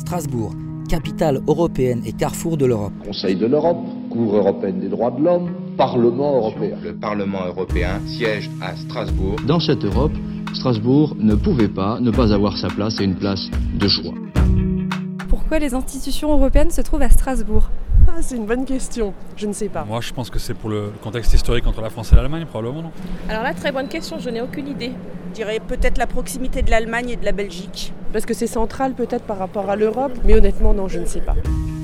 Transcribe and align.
Strasbourg, 0.00 0.52
capitale 0.88 1.40
européenne 1.46 2.00
et 2.06 2.12
carrefour 2.12 2.56
de 2.56 2.64
l'Europe. 2.64 2.92
Conseil 3.04 3.36
de 3.36 3.44
l'Europe, 3.46 3.76
Cour 4.10 4.34
européenne 4.34 4.80
des 4.80 4.88
droits 4.88 5.10
de 5.10 5.22
l'homme, 5.22 5.50
Parlement 5.76 6.36
européen. 6.36 6.76
Le 6.82 6.94
Parlement 6.94 7.44
européen 7.46 8.00
siège 8.06 8.50
à 8.62 8.74
Strasbourg. 8.76 9.36
Dans 9.46 9.60
cette 9.60 9.84
Europe, 9.84 10.12
Strasbourg 10.54 11.14
ne 11.18 11.34
pouvait 11.34 11.68
pas 11.68 12.00
ne 12.00 12.10
pas 12.10 12.32
avoir 12.32 12.56
sa 12.56 12.68
place 12.68 12.98
et 12.98 13.04
une 13.04 13.14
place 13.14 13.50
de 13.74 13.86
choix. 13.88 14.14
Pourquoi 15.28 15.58
les 15.58 15.74
institutions 15.74 16.32
européennes 16.32 16.70
se 16.70 16.80
trouvent 16.80 17.02
à 17.02 17.10
Strasbourg? 17.10 17.68
Ah, 18.08 18.22
C'est 18.22 18.36
une 18.36 18.46
bonne 18.46 18.64
question, 18.64 19.12
je 19.36 19.46
ne 19.46 19.52
sais 19.52 19.68
pas. 19.68 19.84
Moi 19.84 20.00
je 20.00 20.12
pense 20.14 20.30
que 20.30 20.38
c'est 20.38 20.54
pour 20.54 20.70
le 20.70 20.92
contexte 21.02 21.34
historique 21.34 21.66
entre 21.66 21.82
la 21.82 21.90
France 21.90 22.10
et 22.12 22.16
l'Allemagne 22.16 22.46
probablement. 22.46 22.82
Non? 22.84 22.90
Alors 23.28 23.42
là, 23.42 23.52
très 23.52 23.70
bonne 23.70 23.88
question, 23.88 24.18
je 24.18 24.30
n'ai 24.30 24.40
aucune 24.40 24.66
idée. 24.66 24.92
Je 25.28 25.34
dirais 25.34 25.60
peut-être 25.60 25.98
la 25.98 26.06
proximité 26.06 26.62
de 26.62 26.70
l'Allemagne 26.70 27.10
et 27.10 27.16
de 27.16 27.24
la 27.26 27.32
Belgique. 27.32 27.92
Parce 28.12 28.26
que 28.26 28.34
c'est 28.34 28.46
central 28.46 28.94
peut-être 28.94 29.24
par 29.24 29.38
rapport 29.38 29.70
à 29.70 29.76
l'Europe, 29.76 30.12
mais 30.24 30.34
honnêtement 30.34 30.74
non, 30.74 30.88
je 30.88 30.98
ne 30.98 31.06
sais 31.06 31.20
pas. 31.20 31.36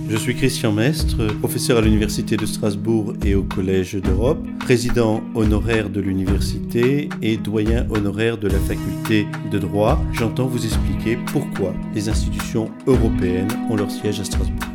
Je 0.09 0.17
suis 0.17 0.37
Christian 0.37 0.71
Mestre, 0.71 1.27
professeur 1.41 1.79
à 1.79 1.81
l'Université 1.81 2.37
de 2.37 2.47
Strasbourg 2.47 3.15
et 3.25 3.35
au 3.35 3.43
Collège 3.43 3.95
d'Europe, 3.95 4.39
président 4.61 5.21
honoraire 5.35 5.91
de 5.91 6.01
l'université 6.01 7.09
et 7.23 7.37
doyen 7.37 7.89
honoraire 7.91 8.39
de 8.39 8.47
la 8.47 8.59
faculté 8.59 9.27
de 9.51 9.59
droit. 9.59 10.01
J'entends 10.13 10.47
vous 10.47 10.65
expliquer 10.65 11.19
pourquoi 11.33 11.75
les 11.93 12.09
institutions 12.09 12.71
européennes 12.87 13.51
ont 13.69 13.75
leur 13.75 13.91
siège 13.91 14.21
à 14.21 14.25
Strasbourg. 14.25 14.71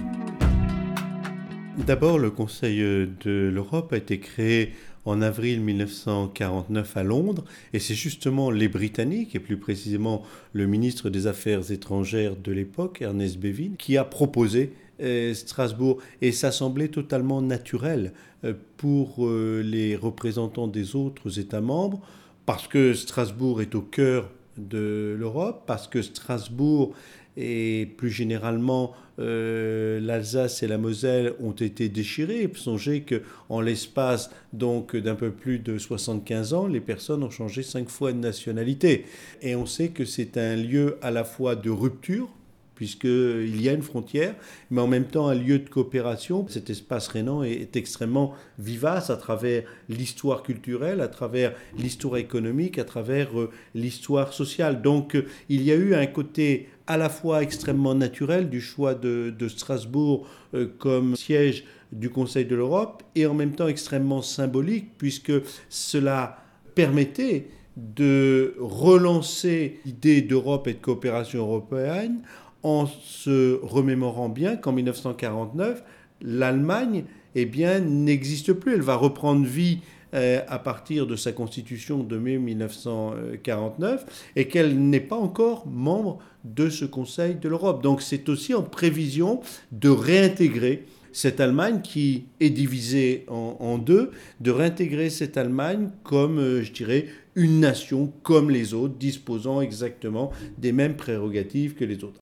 D'abord, 1.87 2.19
le 2.19 2.29
Conseil 2.29 2.79
de 2.79 3.49
l'Europe 3.53 3.93
a 3.93 3.97
été 3.97 4.19
créé 4.19 4.73
en 5.05 5.21
avril 5.21 5.61
1949 5.61 6.97
à 6.97 7.03
Londres, 7.03 7.43
et 7.73 7.79
c'est 7.79 7.95
justement 7.95 8.51
les 8.51 8.67
Britanniques, 8.67 9.35
et 9.35 9.39
plus 9.39 9.57
précisément 9.57 10.23
le 10.53 10.67
ministre 10.67 11.09
des 11.09 11.27
Affaires 11.27 11.71
étrangères 11.71 12.35
de 12.35 12.51
l'époque, 12.51 13.01
Ernest 13.01 13.37
Bevin, 13.37 13.73
qui 13.77 13.97
a 13.97 14.03
proposé 14.03 14.73
euh, 15.01 15.33
Strasbourg, 15.33 15.97
et 16.21 16.31
ça 16.31 16.51
semblait 16.51 16.89
totalement 16.89 17.41
naturel 17.41 18.13
euh, 18.43 18.53
pour 18.77 19.25
euh, 19.25 19.61
les 19.65 19.95
représentants 19.95 20.67
des 20.67 20.95
autres 20.95 21.39
États 21.39 21.61
membres, 21.61 22.01
parce 22.45 22.67
que 22.67 22.93
Strasbourg 22.93 23.61
est 23.61 23.75
au 23.75 23.81
cœur 23.81 24.29
de 24.57 25.15
l'Europe, 25.17 25.63
parce 25.65 25.87
que 25.87 26.01
Strasbourg 26.01 26.93
et 27.37 27.87
plus 27.97 28.09
généralement 28.09 28.93
l'Alsace 29.17 30.63
et 30.63 30.67
la 30.67 30.79
Moselle 30.79 31.33
ont 31.39 31.51
été 31.51 31.89
déchirées. 31.89 32.49
Songez 32.55 33.01
que 33.01 33.21
en 33.49 33.61
l'espace 33.61 34.31
donc 34.51 34.95
d'un 34.95 35.15
peu 35.15 35.31
plus 35.31 35.59
de 35.59 35.77
75 35.77 36.53
ans, 36.53 36.67
les 36.67 36.81
personnes 36.81 37.23
ont 37.23 37.29
changé 37.29 37.61
cinq 37.61 37.89
fois 37.89 38.13
de 38.13 38.17
nationalité. 38.17 39.05
Et 39.43 39.55
on 39.55 39.67
sait 39.67 39.89
que 39.89 40.05
c'est 40.05 40.37
un 40.37 40.55
lieu 40.55 40.97
à 41.03 41.11
la 41.11 41.23
fois 41.23 41.55
de 41.55 41.69
rupture 41.69 42.29
puisqu'il 42.81 43.61
y 43.61 43.69
a 43.69 43.73
une 43.73 43.83
frontière, 43.83 44.33
mais 44.71 44.81
en 44.81 44.87
même 44.87 45.05
temps 45.05 45.27
un 45.27 45.35
lieu 45.35 45.59
de 45.59 45.69
coopération. 45.69 46.47
Cet 46.49 46.71
espace 46.71 47.09
rénan 47.09 47.43
est 47.43 47.75
extrêmement 47.75 48.33
vivace 48.57 49.11
à 49.11 49.17
travers 49.17 49.65
l'histoire 49.87 50.41
culturelle, 50.41 50.99
à 50.99 51.07
travers 51.07 51.53
l'histoire 51.77 52.17
économique, 52.17 52.79
à 52.79 52.83
travers 52.83 53.39
euh, 53.39 53.51
l'histoire 53.75 54.33
sociale. 54.33 54.81
Donc 54.81 55.13
euh, 55.13 55.27
il 55.47 55.61
y 55.61 55.71
a 55.71 55.75
eu 55.75 55.93
un 55.93 56.07
côté 56.07 56.69
à 56.87 56.97
la 56.97 57.09
fois 57.09 57.43
extrêmement 57.43 57.93
naturel 57.93 58.49
du 58.49 58.59
choix 58.59 58.95
de, 58.95 59.47
Strasbourg 59.47 60.27
euh, 60.55 60.65
comme 60.79 61.15
siège 61.15 61.65
du 61.91 62.09
Conseil 62.09 62.45
de 62.45 62.55
l'Europe 62.55 63.03
et 63.13 63.27
en 63.27 63.35
même 63.35 63.51
temps 63.51 63.67
extrêmement 63.67 64.23
symbolique 64.23 64.97
puisque 64.97 65.33
cela 65.69 66.43
permettait 66.73 67.45
de 67.77 68.55
relancer 68.59 69.79
l'idée 69.85 70.23
d'Europe 70.23 70.67
et 70.67 70.73
de 70.73 70.79
coopération 70.79 71.41
européenne 71.41 72.23
en 72.63 72.85
se 72.85 73.59
remémorant 73.63 74.29
bien 74.29 74.55
qu'en 74.55 74.71
1949, 74.71 75.83
l'Allemagne 76.21 77.05
eh 77.35 77.45
bien, 77.45 77.79
n'existe 77.79 78.53
plus. 78.53 78.73
Elle 78.73 78.81
va 78.81 78.95
reprendre 78.95 79.45
vie 79.45 79.79
euh, 80.13 80.41
à 80.47 80.59
partir 80.59 81.07
de 81.07 81.15
sa 81.15 81.31
constitution 81.31 82.03
de 82.03 82.17
mai 82.17 82.37
1949 82.37 84.31
et 84.35 84.47
qu'elle 84.47 84.77
n'est 84.77 84.99
pas 84.99 85.15
encore 85.15 85.65
membre 85.67 86.19
de 86.43 86.69
ce 86.69 86.83
Conseil 86.85 87.35
de 87.35 87.47
l'Europe. 87.47 87.81
Donc 87.81 88.01
c'est 88.01 88.27
aussi 88.27 88.53
en 88.53 88.63
prévision 88.63 89.39
de 89.71 89.89
réintégrer 89.89 90.85
cette 91.13 91.39
Allemagne 91.39 91.81
qui 91.81 92.25
est 92.39 92.49
divisée 92.49 93.25
en, 93.27 93.77
deux, 93.77 94.11
de 94.39 94.51
réintégrer 94.51 95.09
cette 95.09 95.37
Allemagne 95.37 95.89
comme, 96.03 96.39
euh, 96.39 96.63
je 96.63 96.71
dirais, 96.71 97.07
une 97.35 97.59
nation 97.59 98.11
comme 98.23 98.49
les 98.49 98.73
autres, 98.73 98.95
disposant 98.95 99.61
exactement 99.61 100.31
des 100.57 100.71
mêmes 100.71 100.95
prérogatives 100.95 101.75
que 101.75 101.85
les 101.85 102.03
autres. 102.03 102.20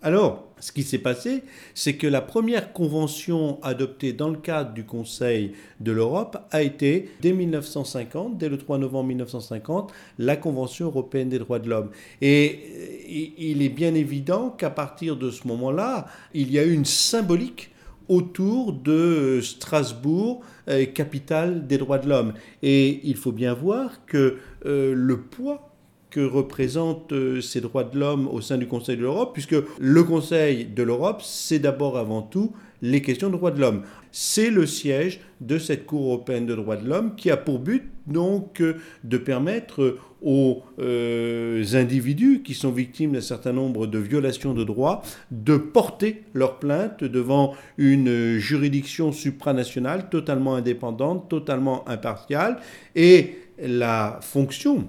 Alors, 0.00 0.48
ce 0.60 0.70
qui 0.70 0.82
s'est 0.84 0.98
passé, 0.98 1.42
c'est 1.74 1.94
que 1.96 2.06
la 2.06 2.20
première 2.20 2.72
convention 2.72 3.58
adoptée 3.62 4.12
dans 4.12 4.28
le 4.28 4.38
cadre 4.38 4.72
du 4.72 4.84
Conseil 4.84 5.52
de 5.80 5.90
l'Europe 5.90 6.38
a 6.50 6.62
été, 6.62 7.10
dès 7.20 7.32
1950, 7.32 8.38
dès 8.38 8.48
le 8.48 8.58
3 8.58 8.78
novembre 8.78 9.08
1950, 9.08 9.92
la 10.18 10.36
Convention 10.36 10.86
européenne 10.86 11.28
des 11.28 11.38
droits 11.38 11.58
de 11.58 11.68
l'homme. 11.68 11.90
Et 12.20 13.40
il 13.48 13.62
est 13.62 13.68
bien 13.68 13.94
évident 13.94 14.50
qu'à 14.50 14.70
partir 14.70 15.16
de 15.16 15.30
ce 15.30 15.46
moment-là, 15.48 16.06
il 16.32 16.52
y 16.52 16.58
a 16.58 16.64
eu 16.64 16.72
une 16.72 16.84
symbolique 16.84 17.70
autour 18.08 18.72
de 18.72 19.40
Strasbourg, 19.42 20.40
euh, 20.68 20.86
capitale 20.86 21.66
des 21.66 21.78
droits 21.78 21.98
de 21.98 22.08
l'homme. 22.08 22.32
Et 22.62 23.00
il 23.04 23.16
faut 23.16 23.32
bien 23.32 23.52
voir 23.54 24.04
que 24.06 24.38
euh, 24.64 24.94
le 24.94 25.20
poids 25.20 25.67
que 26.10 26.20
représentent 26.20 27.12
euh, 27.12 27.40
ces 27.40 27.60
droits 27.60 27.84
de 27.84 27.98
l'homme 27.98 28.28
au 28.28 28.40
sein 28.40 28.56
du 28.56 28.66
Conseil 28.66 28.96
de 28.96 29.02
l'Europe, 29.02 29.30
puisque 29.32 29.56
le 29.78 30.04
Conseil 30.04 30.64
de 30.64 30.82
l'Europe, 30.82 31.22
c'est 31.22 31.58
d'abord 31.58 31.98
avant 31.98 32.22
tout 32.22 32.52
les 32.80 33.02
questions 33.02 33.28
de 33.28 33.36
droits 33.36 33.50
de 33.50 33.60
l'homme. 33.60 33.82
C'est 34.12 34.50
le 34.50 34.66
siège 34.66 35.20
de 35.40 35.58
cette 35.58 35.84
Cour 35.84 36.06
européenne 36.06 36.46
de 36.46 36.54
droits 36.54 36.76
de 36.76 36.88
l'homme 36.88 37.14
qui 37.16 37.30
a 37.30 37.36
pour 37.36 37.58
but 37.58 37.90
donc 38.06 38.60
euh, 38.60 38.74
de 39.04 39.18
permettre 39.18 39.98
aux 40.22 40.62
euh, 40.80 41.64
individus 41.74 42.42
qui 42.42 42.54
sont 42.54 42.70
victimes 42.70 43.12
d'un 43.12 43.20
certain 43.20 43.52
nombre 43.52 43.86
de 43.86 43.98
violations 43.98 44.54
de 44.54 44.64
droits 44.64 45.02
de 45.30 45.56
porter 45.56 46.24
leur 46.34 46.58
plainte 46.58 47.04
devant 47.04 47.54
une 47.76 48.38
juridiction 48.38 49.12
supranationale 49.12 50.08
totalement 50.08 50.54
indépendante, 50.54 51.28
totalement 51.28 51.88
impartiale. 51.88 52.58
Et 52.96 53.36
la 53.60 54.18
fonction 54.22 54.88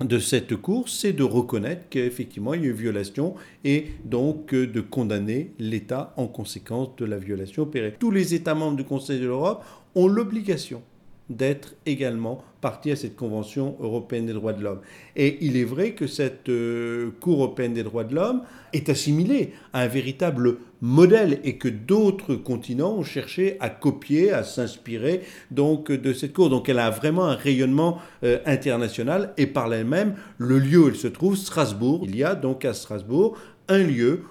de 0.00 0.18
cette 0.18 0.54
cour, 0.56 0.88
c'est 0.88 1.12
de 1.12 1.24
reconnaître 1.24 1.82
qu'effectivement 1.90 2.54
il 2.54 2.62
y 2.62 2.64
a 2.64 2.68
eu 2.68 2.72
violation 2.72 3.34
et 3.64 3.86
donc 4.04 4.54
euh, 4.54 4.66
de 4.66 4.80
condamner 4.80 5.52
l'État 5.58 6.12
en 6.16 6.28
conséquence 6.28 6.94
de 6.96 7.04
la 7.04 7.18
violation 7.18 7.64
opérée. 7.64 7.94
Tous 7.98 8.12
les 8.12 8.34
États 8.34 8.54
membres 8.54 8.76
du 8.76 8.84
Conseil 8.84 9.20
de 9.20 9.26
l'Europe 9.26 9.64
ont 9.94 10.06
l'obligation 10.06 10.82
d'être 11.28 11.74
également 11.84 12.44
partie 12.60 12.90
à 12.90 12.96
cette 12.96 13.16
Convention 13.16 13.76
européenne 13.80 14.26
des 14.26 14.32
droits 14.32 14.52
de 14.52 14.62
l'homme. 14.62 14.80
Et 15.16 15.38
il 15.40 15.56
est 15.56 15.64
vrai 15.64 15.92
que 15.92 16.06
cette 16.06 16.48
euh, 16.48 17.10
Cour 17.20 17.42
européenne 17.42 17.74
des 17.74 17.82
droits 17.82 18.04
de 18.04 18.14
l'homme 18.14 18.42
est 18.72 18.88
assimilée 18.88 19.52
à 19.72 19.82
un 19.82 19.86
véritable 19.86 20.56
modèle 20.80 21.40
et 21.44 21.56
que 21.56 21.68
d'autres 21.68 22.34
continents 22.34 22.96
ont 22.96 23.04
cherché 23.04 23.56
à 23.60 23.70
copier, 23.70 24.32
à 24.32 24.42
s'inspirer 24.44 25.22
donc 25.50 25.90
de 25.90 26.12
cette 26.12 26.32
Cour. 26.32 26.50
Donc 26.50 26.68
elle 26.68 26.78
a 26.78 26.90
vraiment 26.90 27.26
un 27.26 27.36
rayonnement 27.36 27.98
euh, 28.24 28.38
international 28.46 29.32
et 29.36 29.46
par 29.46 29.68
là 29.68 29.82
même, 29.84 30.14
le 30.38 30.58
lieu 30.58 30.78
où 30.84 30.88
elle 30.88 30.96
se 30.96 31.08
trouve, 31.08 31.36
Strasbourg, 31.36 32.04
il 32.04 32.16
y 32.16 32.24
a 32.24 32.34
donc 32.34 32.64
à 32.64 32.74
Strasbourg 32.74 33.36
un 33.68 33.78
lieu 33.78 34.22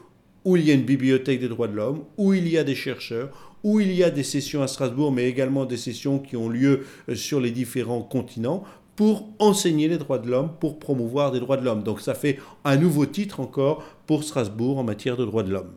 où 0.48 0.56
il 0.56 0.66
y 0.66 0.72
a 0.72 0.74
une 0.74 0.84
bibliothèque 0.84 1.42
des 1.42 1.50
droits 1.50 1.68
de 1.68 1.76
l'homme, 1.76 2.04
où 2.16 2.34
il 2.34 2.48
y 2.48 2.58
a 2.58 2.64
des 2.64 2.74
chercheurs, 2.74 3.57
où 3.68 3.82
il 3.82 3.92
y 3.92 4.02
a 4.02 4.10
des 4.10 4.24
sessions 4.24 4.64
à 4.64 4.68
Strasbourg, 4.68 5.12
mais 5.12 5.28
également 5.28 5.66
des 5.66 5.76
sessions 5.76 6.20
qui 6.20 6.38
ont 6.38 6.48
lieu 6.48 6.86
euh, 7.10 7.16
sur 7.16 7.42
les 7.42 7.52
différents 7.52 8.02
continents 8.02 8.64
pour 8.96 9.28
enseigner 9.40 9.90
les 9.90 9.98
droits 9.98 10.20
de 10.20 10.30
l'homme, 10.30 10.52
pour 10.62 10.80
promouvoir 10.80 11.34
des 11.34 11.42
droits 11.42 11.58
de 11.58 11.66
l'homme. 11.66 11.84
Donc 11.84 12.00
ça 12.00 12.16
fait 12.16 12.40
un 12.64 12.78
nouveau 12.78 13.06
titre 13.06 13.42
encore 13.42 13.84
pour 14.06 14.24
Strasbourg 14.24 14.78
en 14.78 14.84
matière 14.84 15.18
de 15.18 15.26
droits 15.26 15.44
de 15.44 15.52
l'homme. 15.52 15.74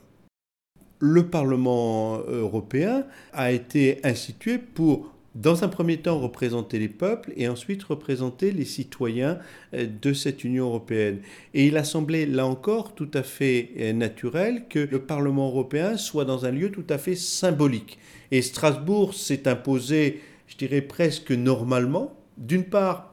Le 1.01 1.27
Parlement 1.27 2.19
européen 2.29 3.07
a 3.33 3.51
été 3.51 3.99
institué 4.05 4.59
pour 4.59 5.13
dans 5.35 5.63
un 5.63 5.69
premier 5.69 5.99
temps 5.99 6.19
représenter 6.19 6.79
les 6.79 6.89
peuples 6.89 7.33
et 7.37 7.49
ensuite 7.49 7.83
représenter 7.85 8.51
les 8.51 8.65
citoyens 8.65 9.39
euh, 9.75 9.87
de 10.01 10.13
cette 10.13 10.45
Union 10.45 10.67
européenne. 10.67 11.21
Et 11.55 11.67
il 11.67 11.77
a 11.77 11.85
semblé, 11.85 12.27
là 12.27 12.47
encore, 12.47 12.95
tout 12.95 13.11
à 13.15 13.23
fait 13.23 13.71
euh, 13.79 13.93
naturel 13.93 14.65
que 14.69 14.81
le 14.81 15.01
Parlement 15.01 15.49
européen 15.49 15.97
soit 15.97 16.25
dans 16.25 16.47
un 16.47 16.51
lieu 16.51 16.71
tout 16.71 16.87
à 16.89 16.99
fait 16.99 17.17
symbolique. 17.17 17.99
Et 18.33 18.43
Strasbourg 18.43 19.15
s'est 19.15 19.47
imposé, 19.47 20.21
je 20.49 20.57
dirais 20.57 20.83
presque 20.83 21.31
normalement, 21.31 22.17
d'une 22.37 22.65
part 22.65 23.10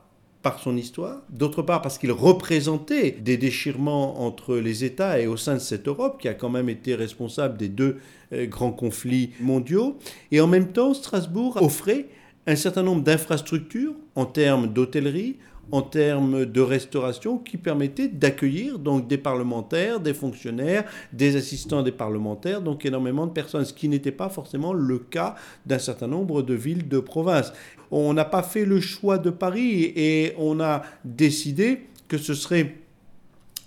son 0.60 0.78
histoire, 0.78 1.22
d'autre 1.30 1.62
part 1.62 1.82
parce 1.82 1.98
qu'il 1.98 2.12
représentait 2.12 3.12
des 3.12 3.38
déchirements 3.38 4.22
entre 4.26 4.56
les 4.56 4.84
États 4.84 5.20
et 5.20 5.28
au 5.28 5.38
sein 5.38 5.56
de 5.56 5.60
cette 5.60 5.88
Europe 5.88 6.20
qui 6.20 6.28
a 6.28 6.34
quand 6.34 6.50
même 6.50 6.70
été 6.70 6.96
responsable 6.96 7.58
des 7.58 7.70
deux 7.70 7.98
euh, 8.34 8.46
grands 8.46 8.72
conflits 8.72 9.32
mondiaux, 9.40 9.98
et 10.32 10.42
en 10.42 10.48
même 10.48 10.72
temps 10.72 10.94
Strasbourg 10.94 11.58
offrait 11.62 12.08
un 12.48 12.56
certain 12.56 12.84
nombre 12.84 13.04
d'infrastructures 13.04 13.94
en 14.16 14.26
termes 14.26 14.68
d'hôtellerie, 14.68 15.38
en 15.72 15.81
termes 15.81 16.46
de 16.46 16.62
restauration 16.62 17.38
qui 17.38 17.58
permettait 17.58 18.08
d'accueillir 18.08 18.80
donc 18.80 19.08
des 19.08 19.18
parlementaires, 19.18 20.00
des 20.00 20.14
fonctionnaires, 20.14 20.86
des 21.14 21.36
assistants 21.36 21.84
des 21.84 21.92
parlementaires, 21.92 22.62
donc 22.62 22.86
énormément 22.86 23.28
de 23.28 23.31
personnes, 23.31 23.66
ce 23.66 23.74
qui 23.74 23.90
n'était 23.90 24.12
pas 24.12 24.30
forcément 24.30 24.74
le 24.74 25.00
cas 25.00 25.36
d'un 25.66 25.80
certain 25.80 26.08
nombre 26.08 26.42
de 26.42 26.54
villes 26.54 26.88
de 26.88 27.00
province. 27.00 27.54
On 27.92 28.14
n'a 28.14 28.25
pas 28.25 28.44
fait 28.44 28.66
le 28.66 28.80
choix 28.80 29.18
de 29.18 29.30
Paris 29.30 29.92
et 29.96 30.34
on 30.38 30.60
a 30.60 30.84
décidé 31.04 31.88
que 32.08 32.18
ce 32.18 32.34
serait 32.34 32.75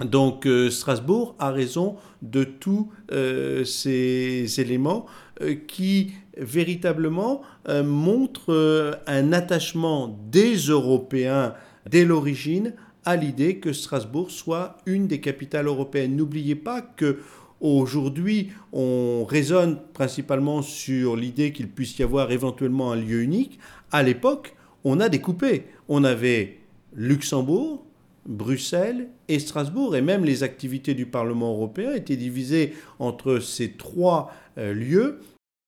donc 0.05 0.47
euh, 0.47 0.71
Strasbourg 0.71 1.35
a 1.39 1.51
raison 1.51 1.97
de 2.23 2.45
tous 2.45 2.91
euh, 3.13 3.65
ces 3.65 4.61
éléments 4.61 5.07
euh, 5.43 5.55
qui 5.67 6.13
véritablement 6.37 7.43
montrent 7.85 8.99
un 9.07 9.33
attachement 9.33 10.19
des 10.31 10.57
Européens 10.57 11.55
dès 11.91 12.05
l'origine 12.05 12.75
à 13.05 13.17
l'idée 13.17 13.59
que 13.59 13.73
Strasbourg 13.73 14.31
soit 14.31 14.79
une 14.87 15.07
des 15.07 15.21
capitales 15.21 15.67
européennes. 15.67 16.17
N'oubliez 16.17 16.57
pas 16.57 16.81
que 16.83 17.19
Aujourd'hui, 17.61 18.49
on 18.73 19.27
raisonne 19.27 19.79
principalement 19.93 20.63
sur 20.63 21.15
l'idée 21.15 21.53
qu'il 21.53 21.69
puisse 21.69 21.99
y 21.99 22.03
avoir 22.03 22.33
éventuellement 22.33 22.93
un 22.93 22.97
lieu 22.97 23.21
unique. 23.21 23.59
À 23.93 24.03
l'époque, 24.03 24.57
on 24.83 24.99
a 24.99 25.11
découpé. 25.11 25.65
On 25.87 26.03
avait 26.03 26.57
Luxembourg, 26.95 27.85
Bruxelles 28.25 29.09
et 29.29 29.39
Strasbourg. 29.39 29.95
Et 29.95 30.01
même 30.01 30.25
les 30.25 30.43
activités 30.43 30.95
du 30.95 31.05
Parlement 31.05 31.53
européen 31.53 31.93
étaient 31.93 32.17
divisées 32.17 32.73
entre 32.99 33.41
ces 33.41 33.73
trois 33.73 34.33
euh, 34.57 34.73
lieux. 34.73 35.21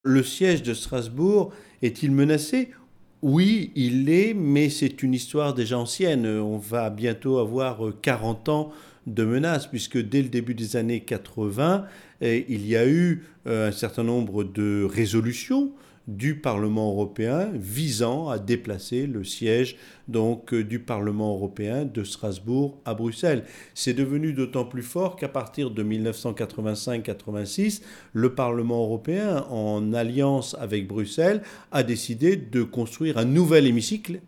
Le 0.03 0.23
siège 0.23 0.63
de 0.63 0.73
Strasbourg 0.73 1.53
est-il 1.83 2.11
menacé? 2.11 2.71
Oui, 3.23 3.71
il 3.77 4.07
l'est, 4.07 4.35
mais 4.35 4.69
c'est 4.69 5.03
une 5.05 5.15
histoire 5.15 5.55
déjà 5.55 5.79
ancienne. 5.79 6.27
On 6.27 6.59
va 6.59 6.91
bientôt 6.91 7.39
avoir 7.39 7.81
40 8.03 8.49
euh, 8.49 8.53
ans 8.53 8.73
de 9.07 9.25
menaces, 9.25 9.69
puisque 9.69 9.97
dès 9.97 10.23
le 10.23 10.29
début 10.29 10.55
des 10.55 10.75
années 10.75 11.01
80, 11.01 11.87
eh, 12.21 12.45
il 12.49 12.67
y 12.67 12.77
a 12.77 12.87
eu 12.87 13.25
euh, 13.47 13.69
un 13.69 13.73
certain 13.73 14.03
nombre 14.03 14.43
de 14.43 14.85
résolutions 14.85 15.71
du 16.09 16.37
Parlement 16.37 16.91
européen 16.91 17.51
visant 17.55 18.29
à 18.29 18.39
déplacer 18.39 19.07
le 19.07 19.23
siège 19.25 19.77
donc 20.09 20.53
euh, 20.53 20.65
du 20.65 20.81
Parlement 20.81 21.35
européen 21.35 21.85
de 21.85 22.03
Strasbourg 22.03 22.81
à 22.85 22.95
Bruxelles. 22.95 23.45
C'est 23.75 23.95
devenu 23.95 24.33
d'autant 24.33 24.65
plus 24.65 24.83
fort 24.83 25.17
qu'à 25.17 25.29
partir 25.29 25.71
de 25.71 25.83
1985-86, 25.85 27.83
le 28.13 28.35
Parlement 28.35 28.83
européen, 28.83 29.47
en 29.49 29.93
alliance 29.93 30.57
avec 30.59 30.89
Bruxelles, 30.89 31.43
a 31.71 31.83
décidé 31.83 32.37
de 32.37 32.63
construire 32.63 33.17
un 33.19 33.25
nouvel 33.25 33.67
hémicycle 33.67 34.21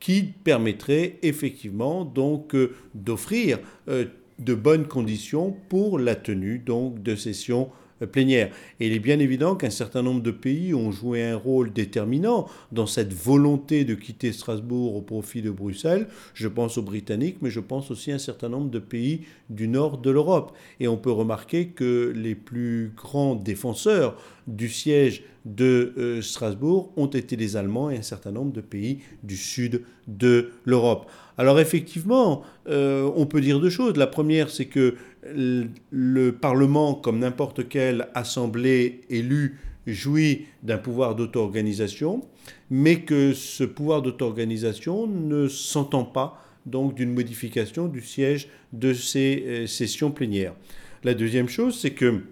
qui 0.00 0.22
permettrait 0.22 1.18
effectivement 1.22 2.04
donc 2.04 2.54
euh, 2.54 2.74
d'offrir 2.94 3.58
euh, 3.88 4.04
de 4.38 4.54
bonnes 4.54 4.86
conditions 4.86 5.56
pour 5.68 5.98
la 5.98 6.14
tenue 6.16 6.58
donc 6.58 7.02
de 7.02 7.16
sessions 7.16 7.70
plénière. 8.10 8.50
Et 8.80 8.86
il 8.88 8.92
est 8.92 9.00
bien 9.00 9.18
évident 9.18 9.54
qu'un 9.54 9.70
certain 9.70 10.02
nombre 10.02 10.22
de 10.22 10.30
pays 10.30 10.74
ont 10.74 10.90
joué 10.90 11.22
un 11.22 11.36
rôle 11.36 11.72
déterminant 11.72 12.46
dans 12.72 12.86
cette 12.86 13.12
volonté 13.12 13.84
de 13.84 13.94
quitter 13.94 14.32
Strasbourg 14.32 14.96
au 14.96 15.00
profit 15.00 15.42
de 15.42 15.50
Bruxelles. 15.50 16.08
Je 16.34 16.48
pense 16.48 16.78
aux 16.78 16.82
Britanniques, 16.82 17.38
mais 17.40 17.50
je 17.50 17.60
pense 17.60 17.90
aussi 17.90 18.12
à 18.12 18.16
un 18.16 18.18
certain 18.18 18.48
nombre 18.48 18.70
de 18.70 18.78
pays 18.78 19.22
du 19.50 19.68
nord 19.68 19.98
de 19.98 20.10
l'Europe. 20.10 20.56
Et 20.80 20.88
on 20.88 20.96
peut 20.96 21.12
remarquer 21.12 21.68
que 21.68 22.12
les 22.14 22.34
plus 22.34 22.92
grands 22.96 23.34
défenseurs 23.34 24.16
du 24.46 24.68
siège 24.68 25.24
de 25.44 25.92
euh, 25.98 26.22
Strasbourg 26.22 26.92
ont 26.96 27.06
été 27.06 27.36
les 27.36 27.56
Allemands 27.56 27.90
et 27.90 27.96
un 27.98 28.02
certain 28.02 28.30
nombre 28.30 28.52
de 28.52 28.60
pays 28.60 29.00
du 29.22 29.36
sud 29.36 29.82
de 30.06 30.52
l'Europe. 30.64 31.10
Alors 31.36 31.60
effectivement, 31.60 32.42
euh, 32.68 33.10
on 33.16 33.26
peut 33.26 33.40
dire 33.40 33.60
deux 33.60 33.70
choses. 33.70 33.96
La 33.96 34.06
première, 34.06 34.50
c'est 34.50 34.66
que 34.66 34.94
le 35.24 36.30
Parlement, 36.32 36.94
comme 36.94 37.18
n'importe 37.18 37.68
quelle 37.68 38.08
assemblée 38.14 39.02
élue, 39.10 39.58
jouit 39.86 40.46
d'un 40.62 40.78
pouvoir 40.78 41.14
d'auto-organisation, 41.14 42.22
mais 42.70 43.00
que 43.00 43.32
ce 43.34 43.64
pouvoir 43.64 44.02
d'auto-organisation 44.02 45.06
ne 45.06 45.48
s'entend 45.48 46.04
pas 46.04 46.40
donc 46.66 46.94
d'une 46.94 47.12
modification 47.12 47.88
du 47.88 48.00
siège 48.00 48.48
de 48.72 48.94
ces 48.94 49.44
euh, 49.46 49.66
sessions 49.66 50.10
plénières. 50.10 50.54
La 51.02 51.14
deuxième 51.14 51.48
chose, 51.48 51.78
c'est 51.78 51.90
que 51.90 52.22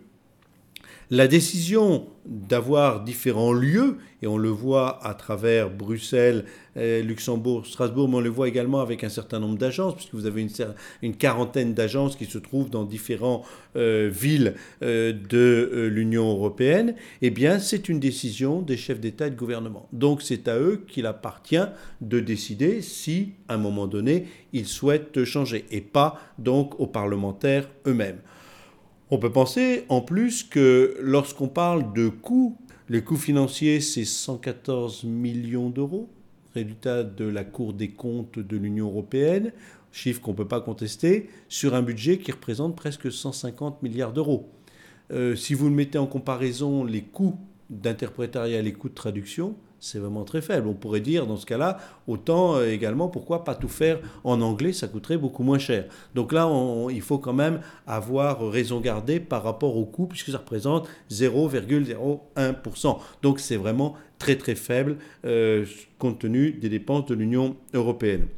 la 1.13 1.29
décision 1.29 2.07
d'avoir 2.25 3.05
différents 3.05 3.53
lieux, 3.53 3.99
et 4.23 4.27
on 4.27 4.39
le 4.39 4.49
voit 4.49 4.99
à 5.07 5.13
travers 5.13 5.69
Bruxelles, 5.69 6.47
euh, 6.79 7.03
Luxembourg, 7.03 7.67
Strasbourg, 7.67 8.09
mais 8.09 8.17
on 8.17 8.21
le 8.21 8.31
voit 8.31 8.49
également 8.49 8.81
avec 8.81 9.05
un 9.05 9.11
certain 9.11 9.39
nombre 9.39 9.59
d'agences, 9.59 9.95
puisque 9.95 10.15
vous 10.15 10.25
avez 10.25 10.47
une, 11.03 11.15
quarantaine 11.15 11.75
d'agences 11.75 12.17
qui 12.17 12.25
se 12.25 12.39
trouvent 12.39 12.71
dans 12.71 12.85
différentes 12.85 13.45
euh, 13.77 14.09
villes 14.11 14.55
euh, 14.83 15.13
de 15.13 15.91
l'Union 15.93 16.31
européenne, 16.31 16.95
eh 17.21 17.31
c'est 17.61 17.91
une 17.91 18.01
décision 18.01 18.63
des 18.63 18.79
chefs 18.79 18.99
d'État 18.99 19.27
et 19.27 19.31
de 19.31 19.37
gouvernement. 19.37 19.91
Donc 19.93 20.23
c'est 20.23 20.49
à 20.49 20.59
eux 20.59 20.83
qu'il 20.89 21.05
appartient 21.05 21.67
de 22.01 22.21
décider 22.21 22.81
si, 22.81 23.33
à 23.49 23.55
un 23.57 23.59
moment 23.59 23.87
donné, 23.87 24.29
ils 24.55 24.67
souhaitent 24.67 25.25
changer, 25.25 25.67
et 25.71 25.83
pas 25.83 26.19
donc 26.39 26.81
aux 26.81 26.87
parlementaires 26.87 27.69
eux-mêmes. 27.87 28.21
On 29.15 29.19
peut 29.19 29.31
penser 29.31 29.85
en 29.91 30.01
plus 30.01 30.43
que 30.43 30.97
lorsqu'on 30.99 31.49
parle 31.49 31.93
de 31.93 32.09
coûts, 32.09 32.57
les 32.89 33.05
coûts 33.05 33.19
financiers, 33.19 33.83
c'est 33.83 34.07
114 34.07 35.05
millions 35.05 35.69
d'euros, 35.69 36.09
résultat 36.55 37.05
de 37.05 37.27
la 37.27 37.45
Cour 37.45 37.75
des 37.75 37.91
comptes 37.91 38.39
de 38.39 38.57
l'Union 38.57 38.87
européenne, 38.87 39.53
chiffre 39.93 40.23
qu'on 40.23 40.31
ne 40.31 40.37
peut 40.39 40.49
pas 40.49 40.63
contester, 40.63 41.29
sur 41.51 41.75
un 41.75 41.83
budget 41.83 42.21
qui 42.21 42.33
représente 42.33 42.75
presque 42.75 43.13
150 43.13 43.83
milliards 43.83 44.15
d'euros. 44.15 44.49
Euh, 45.11 45.37
si 45.37 45.53
vous 45.53 45.69
mettez 45.69 45.99
en 45.99 46.07
comparaison 46.07 46.83
les 46.83 47.03
coûts 47.03 47.39
d'interprétariat 47.69 48.61
et 48.61 48.63
les 48.63 48.73
coûts 48.73 48.89
de 48.89 48.95
traduction, 48.95 49.57
c'est 49.83 49.99
vraiment 49.99 50.23
très 50.23 50.41
faible. 50.41 50.69
On 50.69 50.75
pourrait 50.75 51.01
dire 51.01 51.27
dans 51.27 51.37
ce 51.37 51.45
cas-là, 51.45 51.79
autant 52.07 52.55
euh, 52.55 52.71
également, 52.71 53.09
pourquoi 53.09 53.43
pas 53.43 53.57
tout 53.57 53.69
faire 53.69 53.99
en 54.23 54.41
anglais, 54.41 54.73
ça 54.73 54.87
coûterait 54.87 55.17
beaucoup 55.17 55.43
moins 55.43 55.59
cher. 55.59 55.87
Donc 56.15 56.33
là, 56.33 56.49
il 56.91 57.03
faut 57.03 57.19
quand 57.19 57.33
même 57.33 57.61
avoir 57.87 58.49
raison 58.49 58.81
gardée 58.81 59.19
par 59.19 59.43
rapport 59.43 59.77
au 59.77 59.85
coût, 59.85 60.07
puisque 60.07 60.31
ça 60.31 60.39
représente 60.39 60.89
0,01%. 61.11 62.99
Donc 63.23 63.41
c'est 63.41 63.57
vraiment 63.57 63.97
très 64.19 64.37
très 64.37 64.55
faible 64.55 64.99
euh, 65.25 65.67
compte 65.99 66.21
tenu 66.21 66.53
des 66.53 66.69
dépenses 66.69 67.07
de 67.07 67.15
l'Union 67.15 67.57
européenne. 67.75 68.29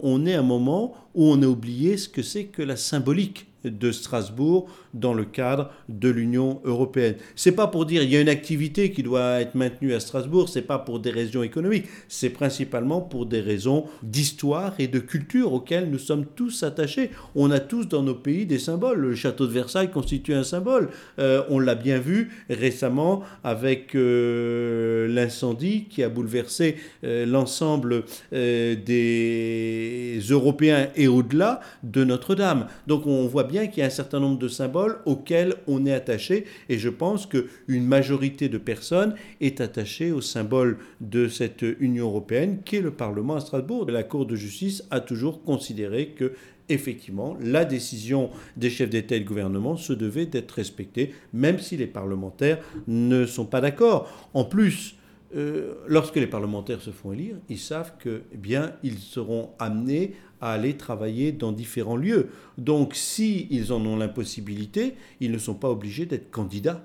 On 0.00 0.26
est 0.26 0.34
à 0.34 0.40
un 0.40 0.42
moment 0.42 0.94
où 1.14 1.28
on 1.28 1.42
a 1.42 1.46
oublié 1.46 1.96
ce 1.96 2.10
que 2.10 2.22
c'est 2.22 2.44
que 2.44 2.60
la 2.60 2.76
symbolique 2.76 3.46
de 3.64 3.92
Strasbourg 3.92 4.68
dans 4.94 5.14
le 5.14 5.24
cadre 5.24 5.70
de 5.88 6.08
l'Union 6.08 6.60
européenne. 6.64 7.16
C'est 7.36 7.52
pas 7.52 7.66
pour 7.66 7.86
dire 7.86 8.02
il 8.02 8.10
y 8.10 8.16
a 8.16 8.20
une 8.20 8.28
activité 8.28 8.90
qui 8.92 9.02
doit 9.02 9.40
être 9.40 9.54
maintenue 9.54 9.94
à 9.94 10.00
Strasbourg, 10.00 10.48
c'est 10.48 10.62
pas 10.62 10.78
pour 10.78 11.00
des 11.00 11.10
raisons 11.10 11.42
économiques, 11.42 11.86
c'est 12.08 12.30
principalement 12.30 13.00
pour 13.00 13.26
des 13.26 13.40
raisons 13.40 13.86
d'histoire 14.02 14.74
et 14.78 14.88
de 14.88 14.98
culture 14.98 15.52
auxquelles 15.52 15.90
nous 15.90 15.98
sommes 15.98 16.26
tous 16.26 16.62
attachés. 16.62 17.10
On 17.34 17.50
a 17.50 17.60
tous 17.60 17.86
dans 17.86 18.02
nos 18.02 18.14
pays 18.14 18.46
des 18.46 18.58
symboles. 18.58 18.98
Le 18.98 19.14
château 19.14 19.46
de 19.46 19.52
Versailles 19.52 19.90
constitue 19.90 20.34
un 20.34 20.44
symbole. 20.44 20.88
Euh, 21.18 21.42
on 21.48 21.58
l'a 21.58 21.74
bien 21.74 21.98
vu 21.98 22.30
récemment 22.48 23.22
avec 23.44 23.94
euh, 23.94 25.08
l'incendie 25.08 25.84
qui 25.88 26.02
a 26.02 26.08
bouleversé 26.08 26.76
euh, 27.04 27.26
l'ensemble 27.26 28.04
des 28.32 30.20
Européens 30.30 30.88
et 30.96 31.08
au-delà 31.08 31.60
de 31.82 32.04
Notre-Dame. 32.04 32.66
Donc 32.86 33.06
on 33.06 33.26
voit 33.26 33.44
bien 33.44 33.51
qu'il 33.60 33.78
y 33.78 33.82
a 33.82 33.86
un 33.86 33.90
certain 33.90 34.20
nombre 34.20 34.38
de 34.38 34.48
symboles 34.48 34.98
auxquels 35.06 35.54
on 35.66 35.86
est 35.86 35.92
attaché 35.92 36.44
et 36.68 36.78
je 36.78 36.88
pense 36.88 37.26
qu'une 37.26 37.84
majorité 37.84 38.48
de 38.48 38.58
personnes 38.58 39.14
est 39.40 39.60
attachée 39.60 40.12
au 40.12 40.20
symbole 40.20 40.78
de 41.00 41.28
cette 41.28 41.64
Union 41.80 42.06
européenne 42.06 42.60
qui 42.64 42.76
est 42.76 42.80
le 42.80 42.90
Parlement 42.90 43.36
à 43.36 43.40
Strasbourg. 43.40 43.90
La 43.90 44.02
Cour 44.02 44.26
de 44.26 44.36
justice 44.36 44.84
a 44.90 45.00
toujours 45.00 45.42
considéré 45.42 46.08
que 46.08 46.32
effectivement, 46.68 47.36
la 47.40 47.64
décision 47.64 48.30
des 48.56 48.70
chefs 48.70 48.90
d'État 48.90 49.16
et 49.16 49.20
de 49.20 49.28
gouvernement 49.28 49.76
se 49.76 49.92
devait 49.92 50.26
d'être 50.26 50.52
respectée, 50.52 51.12
même 51.32 51.58
si 51.58 51.76
les 51.76 51.86
parlementaires 51.86 52.58
ne 52.86 53.26
sont 53.26 53.44
pas 53.44 53.60
d'accord. 53.60 54.10
En 54.32 54.44
plus, 54.44 54.96
euh, 55.34 55.74
lorsque 55.86 56.16
les 56.16 56.26
parlementaires 56.26 56.80
se 56.80 56.90
font 56.90 57.12
élire, 57.12 57.36
ils 57.48 57.58
savent 57.58 57.96
que, 57.98 58.22
eh 58.32 58.36
bien, 58.36 58.74
ils 58.82 58.98
seront 58.98 59.50
amenés 59.58 60.14
à 60.40 60.52
aller 60.52 60.76
travailler 60.76 61.32
dans 61.32 61.52
différents 61.52 61.96
lieux. 61.96 62.28
Donc, 62.58 62.94
s'ils 62.94 63.50
ils 63.50 63.72
en 63.72 63.84
ont 63.86 63.96
l'impossibilité, 63.96 64.94
ils 65.20 65.30
ne 65.30 65.38
sont 65.38 65.54
pas 65.54 65.70
obligés 65.70 66.04
d'être 66.04 66.30
candidats 66.30 66.84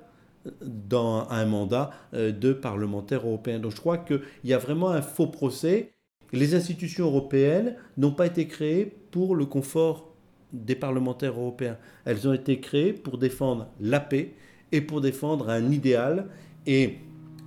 dans 0.61 1.27
un 1.29 1.45
mandat 1.45 1.91
euh, 2.13 2.31
de 2.31 2.53
parlementaire 2.53 3.25
européen. 3.27 3.59
Donc, 3.59 3.71
je 3.71 3.79
crois 3.79 3.97
qu'il 3.97 4.21
y 4.45 4.53
a 4.53 4.57
vraiment 4.57 4.91
un 4.91 5.01
faux 5.01 5.27
procès. 5.27 5.91
Les 6.31 6.55
institutions 6.55 7.05
européennes 7.05 7.75
n'ont 7.97 8.11
pas 8.11 8.27
été 8.27 8.47
créées 8.47 8.85
pour 9.11 9.35
le 9.35 9.45
confort 9.45 10.13
des 10.53 10.75
parlementaires 10.75 11.33
européens. 11.33 11.77
Elles 12.05 12.27
ont 12.27 12.33
été 12.33 12.59
créées 12.59 12.93
pour 12.93 13.17
défendre 13.17 13.67
la 13.81 13.99
paix 13.99 14.33
et 14.71 14.81
pour 14.81 15.01
défendre 15.01 15.49
un 15.49 15.71
idéal. 15.71 16.27
Et 16.65 16.97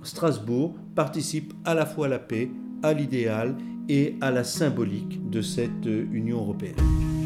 Strasbourg 0.03 0.75
participe 0.95 1.53
à 1.65 1.73
la 1.73 1.85
fois 1.85 2.07
à 2.07 2.09
la 2.09 2.19
paix, 2.19 2.49
à 2.83 2.93
l'idéal 2.93 3.55
et 3.89 4.15
à 4.21 4.31
la 4.31 4.43
symbolique 4.43 5.29
de 5.29 5.41
cette 5.41 5.85
Union 5.85 6.39
européenne. 6.39 7.20